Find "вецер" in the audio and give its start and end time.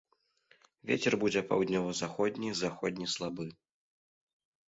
0.91-1.13